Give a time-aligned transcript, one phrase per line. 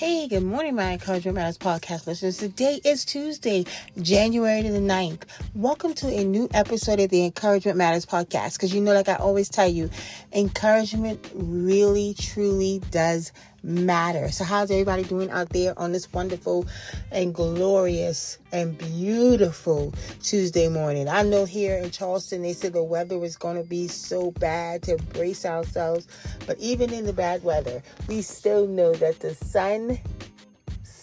[0.00, 2.38] Hey, good morning, my Encouragement Matters podcast listeners.
[2.38, 3.66] Today is Tuesday,
[4.00, 5.24] January the 9th.
[5.54, 8.54] Welcome to a new episode of the Encouragement Matters podcast.
[8.54, 9.90] Because you know, like I always tell you,
[10.32, 13.30] encouragement really, truly does
[13.62, 14.30] matter.
[14.30, 16.66] So, how's everybody doing out there on this wonderful
[17.10, 21.08] and glorious and beautiful Tuesday morning?
[21.08, 24.82] I know here in Charleston, they said the weather was going to be so bad
[24.84, 26.06] to brace ourselves,
[26.46, 29.98] but even in the bad weather, we still know that the sun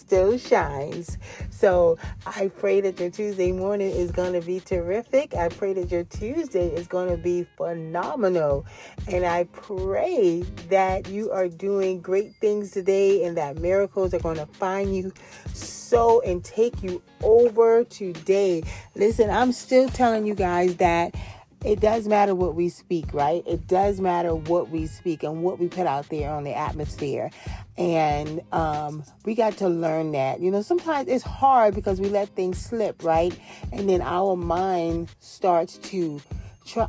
[0.08, 1.18] still shines.
[1.50, 5.34] So I pray that your Tuesday morning is going to be terrific.
[5.34, 8.64] I pray that your Tuesday is going to be phenomenal.
[9.06, 14.38] And I pray that you are doing great things today and that miracles are going
[14.38, 15.12] to find you
[15.52, 18.62] so and take you over today.
[18.94, 21.14] Listen, I'm still telling you guys that
[21.64, 23.42] it does matter what we speak, right?
[23.46, 27.30] It does matter what we speak and what we put out there on the atmosphere.
[27.76, 30.40] And um, we got to learn that.
[30.40, 33.36] You know, sometimes it's hard because we let things slip, right?
[33.72, 36.20] And then our mind starts to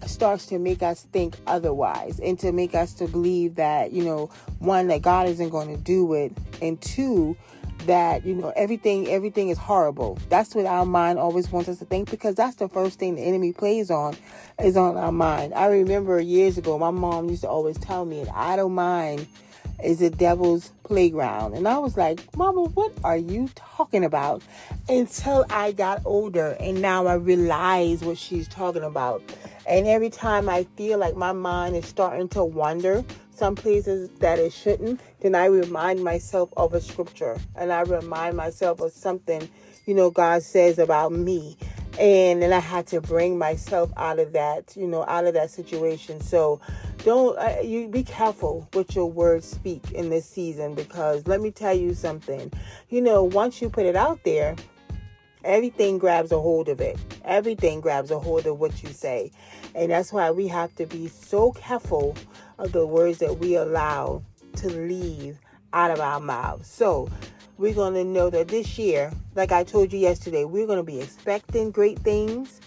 [0.06, 4.30] starts to make us think otherwise and to make us to believe that, you know,
[4.60, 7.38] one that God isn't going to do it, and two
[7.86, 10.18] that you know everything everything is horrible.
[10.30, 13.24] That's what our mind always wants us to think because that's the first thing the
[13.24, 14.16] enemy plays on
[14.62, 15.54] is on our mind.
[15.54, 19.28] I remember years ago my mom used to always tell me an idle mind
[19.84, 21.54] is the devil's playground.
[21.54, 24.44] And i was like mama what are you talking about?
[24.88, 29.24] Until i got older and now i realize what she's talking about.
[29.68, 33.04] And every time i feel like my mind is starting to wander
[33.40, 38.36] some places that it shouldn't, then I remind myself of a scripture and I remind
[38.36, 39.50] myself of something,
[39.86, 41.58] you know, God says about me.
[41.98, 45.52] And then I had to bring myself out of that, you know, out of that
[45.52, 46.22] situation.
[46.22, 46.60] So
[47.04, 51.50] don't, uh, you be careful what your words speak in this season because let me
[51.50, 52.52] tell you something.
[52.90, 54.56] You know, once you put it out there,
[55.44, 56.98] everything grabs a hold of it.
[57.26, 59.32] Everything grabs a hold of what you say.
[59.76, 62.16] And that's why we have to be so careful
[62.58, 64.24] of the words that we allow
[64.58, 65.40] to leave
[65.74, 66.70] out of our mouths.
[66.70, 67.10] So
[67.58, 70.84] we're going to know that this year, like I told you yesterday, we're going to
[70.84, 72.62] be expecting great things.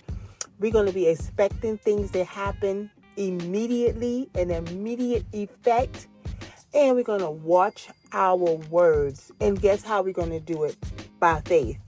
[0.61, 6.07] We're going to be expecting things that happen immediately, an immediate effect.
[6.75, 9.33] And we're going to watch our words.
[9.41, 10.77] And guess how we're going to do it?
[11.19, 11.79] By faith.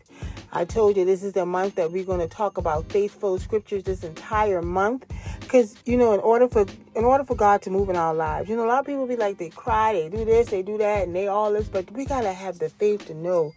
[0.55, 3.83] I told you this is the month that we're going to talk about faithful scriptures
[3.83, 5.05] this entire month.
[5.41, 8.49] Because you know in order for in order for god to move in our lives
[8.49, 10.79] you know a lot of people be like they cry they do this they do
[10.79, 13.53] that and they all this but we gotta have the faith to know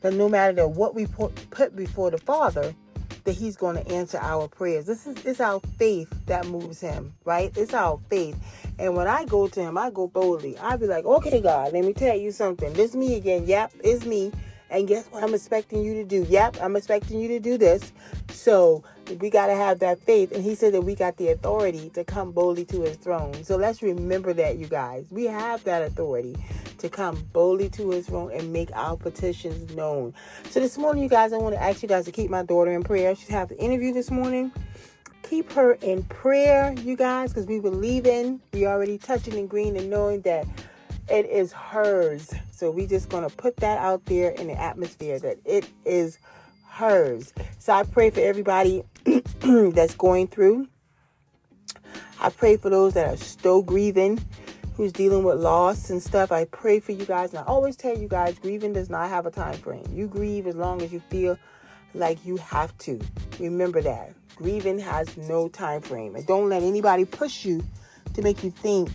[0.00, 2.74] that no matter what we put, put before the father
[3.24, 4.86] that he's going to answer our prayers.
[4.86, 7.52] This is it's our faith that moves him right?
[7.56, 8.36] It's our faith.
[8.78, 10.56] And when i go to him i go boldly.
[10.58, 12.72] I be like okay god let me tell you something.
[12.72, 13.46] This me again.
[13.46, 14.32] Yep it's me
[14.70, 16.26] and guess what I'm expecting you to do?
[16.28, 17.92] Yep, I'm expecting you to do this.
[18.30, 18.84] So
[19.20, 20.32] we got to have that faith.
[20.32, 23.42] And he said that we got the authority to come boldly to his throne.
[23.44, 25.06] So let's remember that, you guys.
[25.10, 26.36] We have that authority
[26.78, 30.14] to come boldly to his throne and make our petitions known.
[30.50, 32.72] So this morning, you guys, I want to ask you guys to keep my daughter
[32.72, 33.14] in prayer.
[33.14, 34.52] She's having the interview this morning.
[35.22, 38.40] Keep her in prayer, you guys, because we believe in.
[38.52, 40.46] We already touching and green and knowing that
[41.08, 42.32] it is hers.
[42.58, 46.18] So we just gonna put that out there in the atmosphere that it is
[46.68, 47.32] hers.
[47.60, 50.66] So I pray for everybody that's going through.
[52.18, 54.18] I pray for those that are still grieving,
[54.74, 56.32] who's dealing with loss and stuff.
[56.32, 57.30] I pray for you guys.
[57.30, 59.86] And I always tell you guys, grieving does not have a time frame.
[59.92, 61.38] You grieve as long as you feel
[61.94, 62.98] like you have to.
[63.38, 64.14] Remember that.
[64.34, 66.16] Grieving has no time frame.
[66.16, 67.64] And don't let anybody push you
[68.14, 68.90] to make you think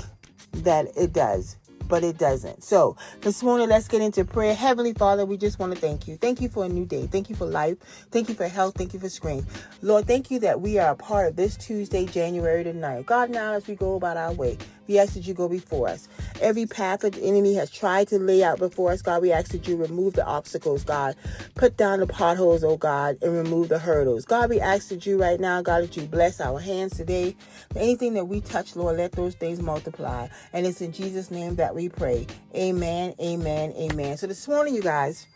[0.51, 1.55] that it does
[1.87, 2.63] but it doesn't.
[2.63, 4.53] So this morning, let's get into prayer.
[4.53, 6.17] Heavenly Father, we just want to thank you.
[6.17, 7.07] Thank you for a new day.
[7.07, 7.77] Thank you for life.
[8.11, 8.75] Thank you for health.
[8.75, 9.67] Thank you for strength.
[9.81, 13.05] Lord, thank you that we are a part of this Tuesday, January 9th.
[13.05, 14.57] God, now as we go about our way,
[14.87, 16.07] we ask that you go before us.
[16.41, 19.51] Every path that the enemy has tried to lay out before us, God, we ask
[19.51, 21.15] that you remove the obstacles, God.
[21.55, 24.25] Put down the potholes, oh God, and remove the hurdles.
[24.25, 27.35] God, we ask that you right now, God, that you bless our hands today.
[27.75, 30.27] Anything that we touch, Lord, let those things multiply.
[30.51, 32.27] And it's in Jesus' name that we pray.
[32.55, 34.17] Amen, amen, amen.
[34.17, 35.27] So this morning, you guys,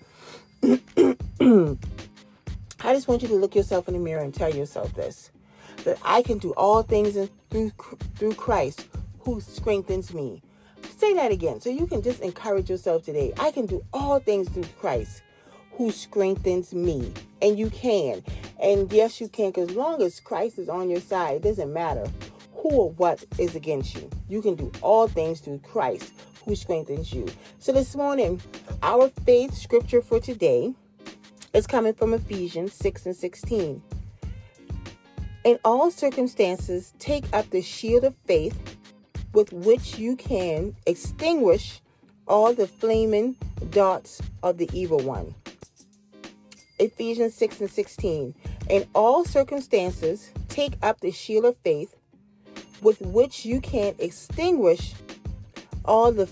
[0.64, 0.80] I
[2.94, 5.32] just want you to look yourself in the mirror and tell yourself this
[5.84, 7.18] that I can do all things
[7.50, 7.72] through
[8.18, 8.88] through Christ
[9.28, 10.42] who strengthens me.
[10.98, 13.34] Say that again so you can just encourage yourself today.
[13.38, 15.22] I can do all things through Christ
[15.74, 17.12] who strengthens me.
[17.42, 18.24] And you can.
[18.64, 21.74] And yes, you can, because as long as Christ is on your side, it doesn't
[21.74, 22.10] matter
[22.54, 24.10] who or what is against you.
[24.30, 26.14] You can do all things through Christ
[26.46, 27.28] who strengthens you.
[27.60, 28.40] So this morning,
[28.82, 30.74] our faith scripture for today
[31.54, 33.82] is coming from Ephesians 6 and 16.
[35.44, 38.67] In all circumstances, take up the shield of faith
[39.38, 41.80] with which you can extinguish
[42.28, 43.36] all the flaming
[43.70, 45.36] darts of the evil one.
[46.80, 48.34] Ephesians 6 and 16.
[48.68, 51.96] In all circumstances, take up the shield of faith
[52.82, 54.96] with which you can extinguish
[55.86, 56.26] all the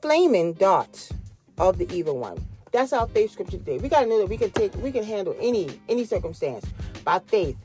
[0.00, 1.12] flaming darts
[1.58, 2.38] of the evil one.
[2.70, 3.78] That's our faith scripture today.
[3.78, 6.64] We got to know that we can take, we can handle any any circumstance
[7.04, 7.56] by faith.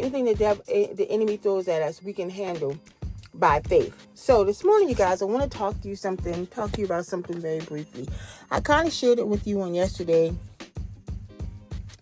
[0.00, 2.76] Anything the devil, eh, the enemy throws at us, we can handle
[3.34, 4.06] by faith.
[4.14, 6.86] So this morning, you guys, I want to talk to you something, talk to you
[6.86, 8.08] about something very briefly.
[8.50, 10.34] I kind of shared it with you on yesterday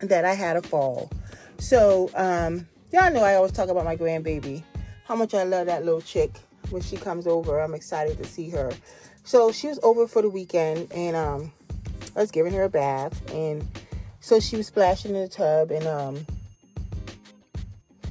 [0.00, 1.10] that I had a fall.
[1.58, 4.62] So um, y'all know I always talk about my grandbaby,
[5.04, 6.32] how much I love that little chick.
[6.70, 8.72] When she comes over, I'm excited to see her.
[9.22, 11.52] So she was over for the weekend, and um,
[12.16, 13.64] I was giving her a bath, and
[14.20, 16.26] so she was splashing in the tub, and um,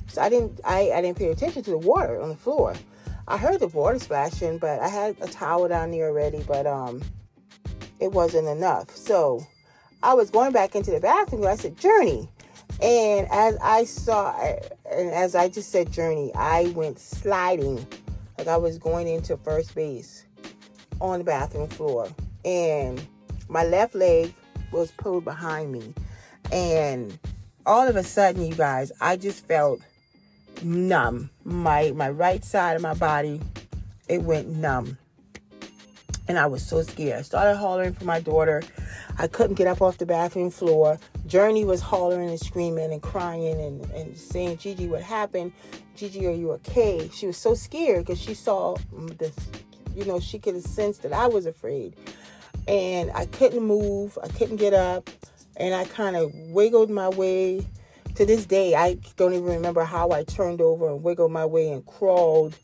[0.07, 2.75] so I didn't I, I didn't pay attention to the water on the floor.
[3.27, 7.01] I heard the water splashing, but I had a towel down there already, but um,
[8.00, 8.95] it wasn't enough.
[8.95, 9.45] So
[10.04, 11.45] I was going back into the bathroom.
[11.45, 12.30] I said, "Journey,"
[12.81, 14.36] and as I saw,
[14.92, 17.86] and as I just said, "Journey," I went sliding
[18.38, 20.25] like I was going into first base
[21.01, 22.07] on the bathroom floor,
[22.44, 23.06] and
[23.50, 24.33] my left leg
[24.72, 25.94] was pulled behind me.
[26.51, 27.18] And
[27.66, 29.81] all of a sudden, you guys, I just felt
[30.65, 31.29] numb.
[31.44, 33.41] My my right side of my body,
[34.09, 34.97] it went numb.
[36.27, 37.19] And I was so scared.
[37.19, 38.63] I started hollering for my daughter.
[39.19, 40.97] I couldn't get up off the bathroom floor.
[41.27, 45.53] Journey was hollering and screaming and crying and, and saying, Gigi, what happened?
[45.95, 47.09] Gigi, are you okay?
[47.13, 48.75] She was so scared because she saw
[49.19, 49.35] this,
[49.95, 51.95] you know, she could have sensed that I was afraid
[52.67, 54.17] and I couldn't move.
[54.23, 55.09] I couldn't get up,
[55.57, 57.65] and I kind of wiggled my way.
[58.15, 61.69] To this day, I don't even remember how I turned over and wiggled my way
[61.69, 62.57] and crawled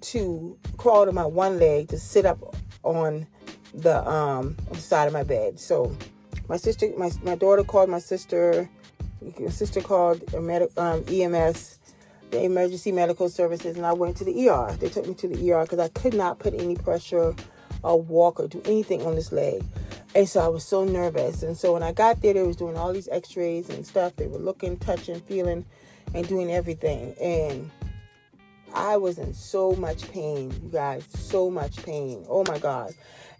[0.00, 3.26] to crawl to my one leg to sit up on
[3.74, 5.60] the um on the side of my bed.
[5.60, 5.94] So
[6.48, 8.70] my sister, my my daughter called my sister.
[9.38, 11.78] My sister called um, EMS,
[12.30, 14.74] the emergency medical services, and I went to the ER.
[14.80, 17.34] They took me to the ER because I could not put any pressure
[17.82, 19.62] or walk or do anything on this leg.
[20.14, 21.42] And so I was so nervous.
[21.42, 24.16] And so when I got there, they was doing all these x-rays and stuff.
[24.16, 25.64] They were looking, touching, feeling,
[26.14, 27.14] and doing everything.
[27.20, 27.70] And
[28.74, 32.24] I was in so much pain, you guys, so much pain.
[32.28, 32.92] Oh my God.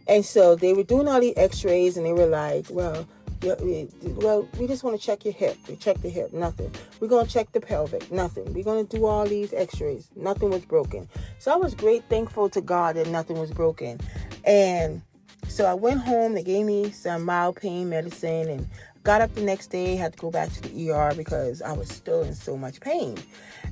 [0.07, 3.07] And so they were doing all these x-rays and they were like, well,
[3.43, 5.57] well, we just want to check your hip.
[5.67, 6.73] We check the hip, nothing.
[7.01, 8.53] We're going to check the pelvic, nothing.
[8.53, 10.11] We're going to do all these x-rays.
[10.15, 11.09] Nothing was broken.
[11.39, 13.99] So I was great thankful to God that nothing was broken.
[14.45, 15.03] And
[15.51, 16.35] so I went home.
[16.35, 18.69] They gave me some mild pain medicine and
[19.03, 19.97] got up the next day.
[19.97, 23.19] Had to go back to the ER because I was still in so much pain.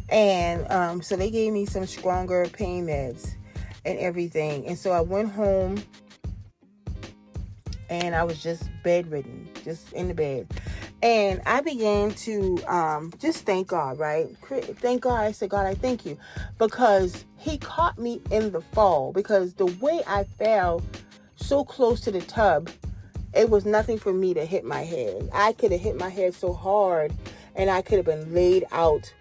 [0.08, 3.34] And um, so they gave me some stronger pain meds
[3.84, 4.66] and everything.
[4.66, 5.82] And so I went home
[7.88, 10.48] and I was just bedridden, just in the bed.
[11.02, 14.28] And I began to um, just thank God, right?
[14.48, 15.20] Thank God.
[15.20, 16.18] I said, God, I thank you
[16.58, 19.12] because He caught me in the fall.
[19.12, 20.82] Because the way I fell
[21.48, 22.68] so close to the tub,
[23.32, 25.30] it was nothing for me to hit my head.
[25.32, 27.10] I could have hit my head so hard
[27.56, 29.12] and I could have been laid out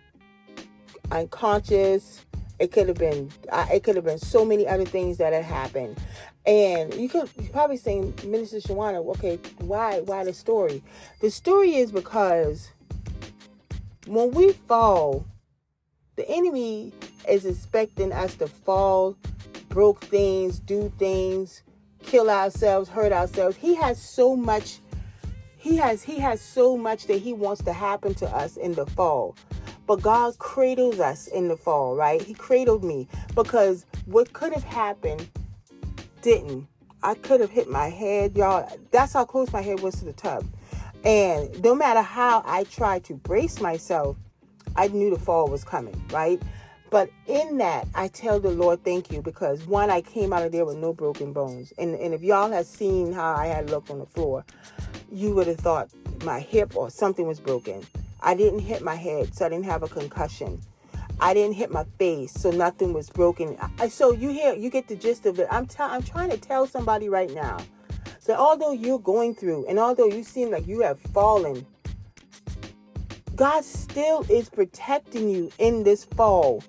[1.10, 2.26] unconscious.
[2.60, 3.32] It could have been,
[3.72, 5.98] it could have been so many other things that had happened.
[6.46, 10.84] And you could probably say, Minister Shawana, okay, why why the story?
[11.22, 12.72] The story is because
[14.06, 15.26] when we fall,
[16.18, 16.92] the enemy
[17.30, 19.16] is expecting us to fall,
[19.70, 21.62] broke things, do things,
[22.08, 23.58] kill ourselves, hurt ourselves.
[23.58, 24.80] He has so much
[25.58, 28.86] he has he has so much that he wants to happen to us in the
[28.86, 29.36] fall.
[29.86, 32.22] But God cradles us in the fall, right?
[32.22, 35.28] He cradled me because what could have happened
[36.22, 36.68] didn't.
[37.04, 38.68] I could have hit my head, y'all.
[38.92, 40.46] That's how close my head was to the tub.
[41.04, 44.18] And no matter how I tried to brace myself,
[44.76, 46.42] I knew the fall was coming, right?
[46.90, 50.52] But in that, I tell the Lord thank you because one, I came out of
[50.52, 51.74] there with no broken bones.
[51.78, 54.46] And, and if y'all had seen how I had looked on the floor,
[55.12, 55.90] you would have thought
[56.24, 57.86] my hip or something was broken.
[58.22, 60.62] I didn't hit my head, so I didn't have a concussion.
[61.20, 63.58] I didn't hit my face, so nothing was broken.
[63.80, 65.48] I, so you hear, you get the gist of it.
[65.50, 67.58] I'm, t- I'm trying to tell somebody right now
[68.28, 71.66] that although you're going through, and although you seem like you have fallen,
[73.36, 76.64] God still is protecting you in this fall.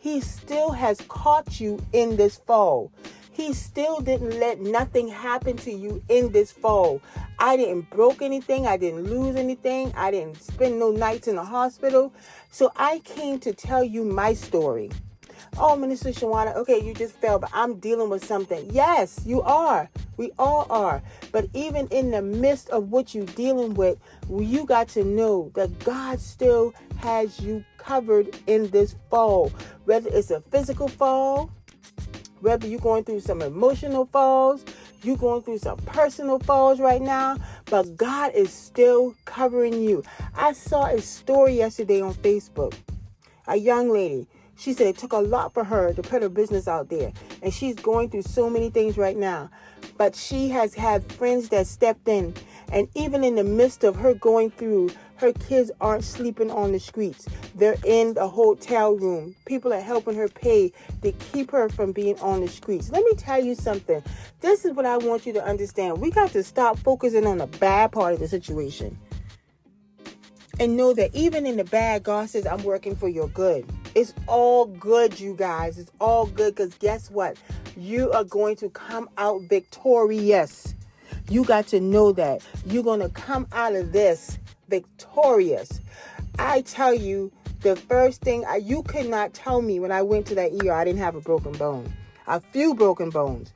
[0.00, 2.90] He still has caught you in this fall.
[3.32, 7.02] He still didn't let nothing happen to you in this fall.
[7.38, 8.66] I didn't broke anything.
[8.66, 9.92] I didn't lose anything.
[9.94, 12.12] I didn't spend no nights in the hospital.
[12.50, 14.90] So I came to tell you my story.
[15.58, 18.68] Oh, Minister Shawana, okay, you just fell, but I'm dealing with something.
[18.72, 19.88] Yes, you are.
[20.16, 21.02] We all are.
[21.32, 23.98] But even in the midst of what you're dealing with,
[24.30, 29.50] you got to know that God still has you covered in this fall.
[29.84, 31.50] Whether it's a physical fall,
[32.40, 34.64] whether you're going through some emotional falls,
[35.02, 40.02] you're going through some personal falls right now, but God is still covering you.
[40.34, 42.74] I saw a story yesterday on Facebook.
[43.46, 44.28] A young lady,
[44.60, 47.12] she said it took a lot for her to put her business out there.
[47.42, 49.50] And she's going through so many things right now.
[49.96, 52.34] But she has had friends that stepped in.
[52.70, 56.78] And even in the midst of her going through, her kids aren't sleeping on the
[56.78, 57.26] streets.
[57.54, 59.34] They're in the hotel room.
[59.46, 62.90] People are helping her pay to keep her from being on the streets.
[62.90, 64.02] Let me tell you something.
[64.40, 65.98] This is what I want you to understand.
[65.98, 68.98] We got to stop focusing on the bad part of the situation.
[70.58, 73.66] And know that even in the bad, God says, I'm working for your good.
[73.94, 75.78] It's all good, you guys.
[75.78, 77.36] It's all good because guess what?
[77.76, 80.74] You are going to come out victorious.
[81.28, 82.46] You got to know that.
[82.66, 85.80] You're going to come out of this victorious.
[86.38, 87.32] I tell you,
[87.62, 90.72] the first thing I, you could not tell me when I went to that ER,
[90.72, 91.92] I didn't have a broken bone,
[92.26, 93.52] a few broken bones.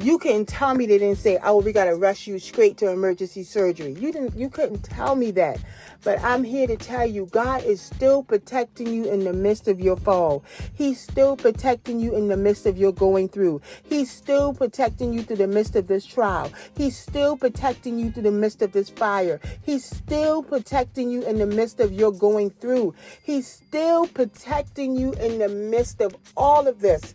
[0.00, 2.90] You couldn't tell me they didn't say, "Oh, we got to rush you straight to
[2.90, 4.36] emergency surgery." You didn't.
[4.36, 5.58] You couldn't tell me that.
[6.02, 9.80] But I'm here to tell you, God is still protecting you in the midst of
[9.80, 10.44] your fall.
[10.74, 13.62] He's still protecting you in the midst of your going through.
[13.84, 16.52] He's still protecting you through the midst of this trial.
[16.76, 19.40] He's still protecting you through the midst of this fire.
[19.62, 22.94] He's still protecting you in the midst of your going through.
[23.22, 27.14] He's still protecting you in the midst of all of this.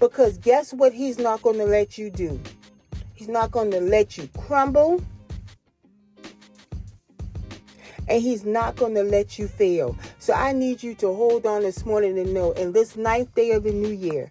[0.00, 2.40] Because guess what he's not going to let you do?
[3.14, 5.02] He's not going to let you crumble.
[8.08, 9.96] And he's not going to let you fail.
[10.18, 13.52] So I need you to hold on this morning and know in this ninth day
[13.52, 14.28] of the new year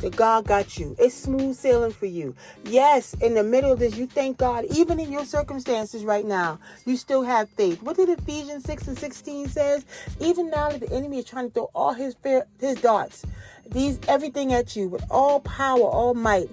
[0.00, 0.94] that God got you.
[0.98, 2.34] It's smooth sailing for you.
[2.64, 6.58] Yes, in the middle of this, you thank God, even in your circumstances right now,
[6.84, 7.82] you still have faith.
[7.82, 9.86] What did Ephesians 6 and 16 says?
[10.20, 13.24] Even now that the enemy is trying to throw all his fear, his darts,
[13.70, 16.50] these everything at you with all power, all might.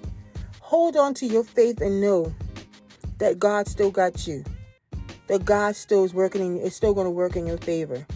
[0.60, 2.34] Hold on to your faith and know
[3.18, 4.44] that God still got you.
[5.26, 8.06] That God still is working in it's still going to work in your favor.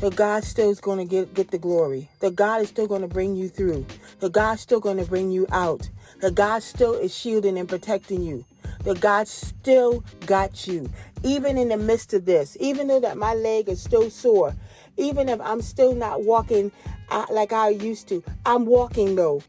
[0.00, 2.10] That God still is going to get, get the glory.
[2.20, 3.86] That God is still going to bring you through.
[4.20, 5.88] That God's still going to bring you out.
[6.20, 8.44] That God still is shielding and protecting you.
[8.84, 10.90] That God still got you.
[11.22, 14.54] Even in the midst of this, even though that my leg is still sore,
[14.96, 16.72] even if I'm still not walking
[17.10, 19.42] uh, like I used to, I'm walking though.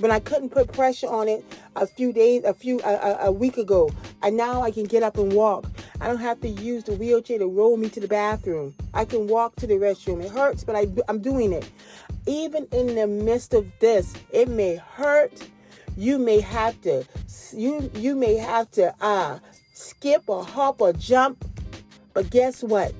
[0.00, 3.56] But I couldn't put pressure on it a few days, a few a, a week
[3.56, 3.90] ago,
[4.22, 5.66] and now I can get up and walk.
[6.00, 8.74] I don't have to use the wheelchair to roll me to the bathroom.
[8.94, 10.24] I can walk to the restroom.
[10.24, 11.68] It hurts, but I, I'm doing it.
[12.26, 15.32] Even in the midst of this, it may hurt.
[15.96, 17.04] You may have to
[17.52, 19.40] you you may have to uh
[19.72, 21.44] skip or hop or jump,
[22.14, 22.94] but guess what?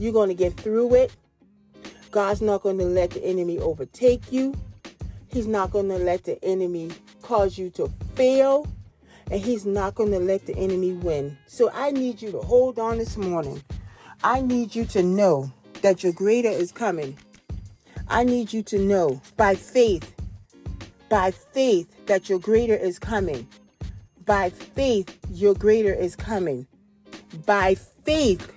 [0.00, 1.12] You're going to get through it.
[2.10, 4.54] God's not going to let the enemy overtake you.
[5.28, 6.90] He's not going to let the enemy
[7.20, 8.66] cause you to fail.
[9.30, 11.36] And he's not going to let the enemy win.
[11.46, 13.62] So I need you to hold on this morning.
[14.24, 15.52] I need you to know
[15.82, 17.18] that your greater is coming.
[18.08, 20.14] I need you to know by faith,
[21.10, 23.46] by faith, that your greater is coming.
[24.24, 26.66] By faith, your greater is coming.
[27.44, 28.50] By faith,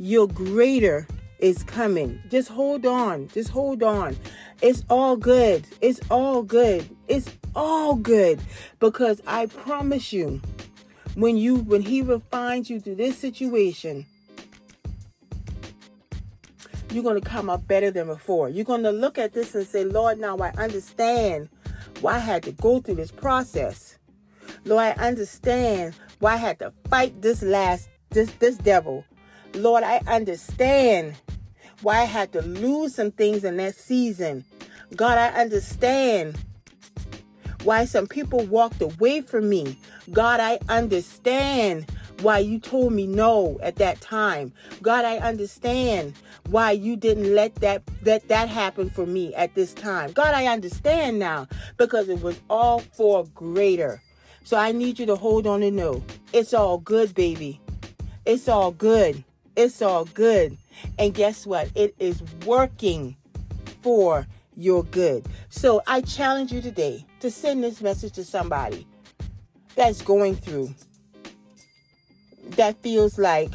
[0.00, 1.06] your greater
[1.40, 2.22] is coming.
[2.30, 3.28] Just hold on.
[3.28, 4.16] Just hold on.
[4.62, 5.66] It's all good.
[5.82, 6.88] It's all good.
[7.06, 8.40] It's all good
[8.78, 10.40] because I promise you
[11.16, 14.06] when you when he refines you through this situation
[16.92, 18.48] you're going to come up better than before.
[18.48, 21.48] You're going to look at this and say, "Lord, now I understand
[22.00, 23.98] why I had to go through this process.
[24.64, 29.04] Lord, I understand why I had to fight this last this this devil
[29.54, 31.14] Lord, I understand
[31.82, 34.44] why I had to lose some things in that season.
[34.96, 36.38] God, I understand
[37.64, 39.78] why some people walked away from me.
[40.12, 41.90] God, I understand
[42.22, 44.52] why you told me no at that time.
[44.82, 46.14] God, I understand
[46.48, 50.12] why you didn't let that that that happen for me at this time.
[50.12, 54.02] God, I understand now because it was all for greater.
[54.44, 56.02] So I need you to hold on and know
[56.32, 57.60] it's all good, baby.
[58.24, 59.24] It's all good.
[59.56, 60.56] It's all good.
[60.98, 61.70] And guess what?
[61.74, 63.16] It is working
[63.82, 64.26] for
[64.56, 65.26] your good.
[65.48, 68.86] So I challenge you today to send this message to somebody
[69.74, 70.74] that's going through,
[72.50, 73.50] that feels like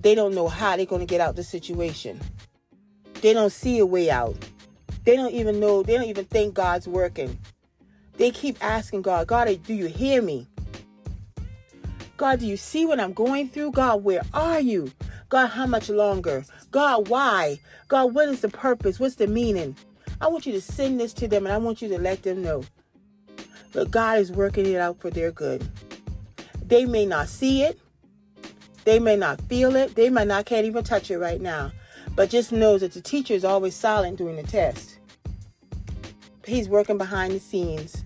[0.00, 2.20] they don't know how they're going to get out of the situation.
[3.20, 4.36] They don't see a way out.
[5.04, 7.38] They don't even know, they don't even think God's working.
[8.16, 10.46] They keep asking God, God, do you hear me?
[12.18, 13.70] God, do you see what I'm going through?
[13.70, 14.90] God, where are you?
[15.28, 16.44] God, how much longer?
[16.72, 17.60] God, why?
[17.86, 18.98] God, what is the purpose?
[18.98, 19.76] What's the meaning?
[20.20, 22.42] I want you to send this to them and I want you to let them
[22.42, 22.64] know
[23.72, 25.66] that God is working it out for their good.
[26.66, 27.78] They may not see it,
[28.84, 31.70] they may not feel it, they might not can't even touch it right now.
[32.16, 34.98] But just know that the teacher is always silent during the test.
[36.44, 38.04] He's working behind the scenes.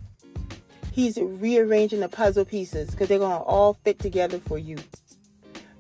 [0.93, 4.77] He's rearranging the puzzle pieces because they're going to all fit together for you.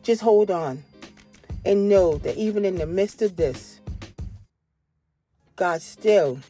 [0.03, 0.83] Just hold on
[1.67, 3.81] and know that even in the midst of this,
[5.55, 6.41] God still,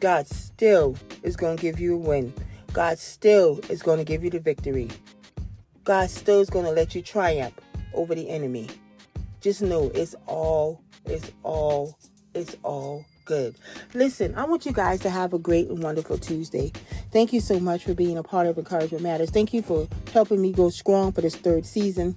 [0.00, 2.34] God still is going to give you a win.
[2.72, 4.88] God still is going to give you the victory.
[5.84, 7.54] God still is going to let you triumph
[7.94, 8.68] over the enemy.
[9.40, 11.96] Just know it's all, it's all,
[12.34, 13.56] it's all good.
[13.94, 16.72] Listen, I want you guys to have a great and wonderful Tuesday.
[17.10, 19.30] Thank you so much for being a part of Encouragement Matters.
[19.30, 22.16] Thank you for helping me go strong for this third season.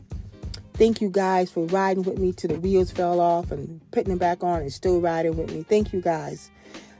[0.73, 4.17] Thank you guys for riding with me till the wheels fell off and putting them
[4.17, 5.63] back on and still riding with me.
[5.63, 6.51] Thank you guys.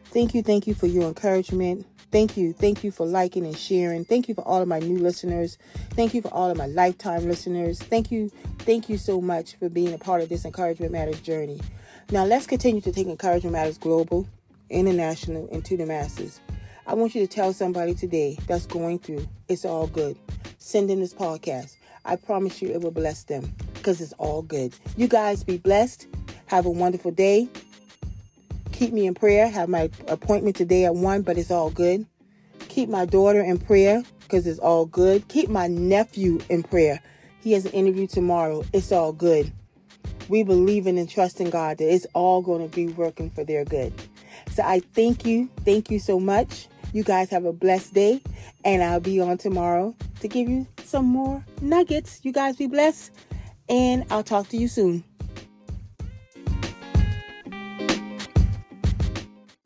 [0.05, 1.85] Thank you, thank you for your encouragement.
[2.09, 4.05] Thank you, thank you for liking and sharing.
[4.05, 5.57] Thank you for all of my new listeners.
[5.91, 7.81] Thank you for all of my lifetime listeners.
[7.81, 11.59] Thank you, thank you so much for being a part of this Encouragement Matters journey.
[12.11, 14.27] Now let's continue to take Encouragement Matters global,
[14.69, 16.39] international, and to the masses.
[16.85, 20.15] I want you to tell somebody today that's going through, it's all good.
[20.59, 21.77] Send them this podcast.
[22.05, 24.75] I promise you it will bless them because it's all good.
[24.95, 26.05] You guys be blessed.
[26.45, 27.49] Have a wonderful day.
[28.71, 29.49] Keep me in prayer.
[29.49, 32.05] Have my appointment today at 1, but it's all good.
[32.69, 35.27] Keep my daughter in prayer because it's all good.
[35.27, 37.01] Keep my nephew in prayer.
[37.41, 38.63] He has an interview tomorrow.
[38.73, 39.51] It's all good
[40.29, 43.43] we believe in and trust in God that it's all going to be working for
[43.43, 43.93] their good.
[44.51, 45.49] So I thank you.
[45.63, 46.67] Thank you so much.
[46.93, 48.21] You guys have a blessed day.
[48.63, 52.21] And I'll be on tomorrow to give you some more nuggets.
[52.23, 53.11] You guys be blessed.
[53.69, 55.03] And I'll talk to you soon.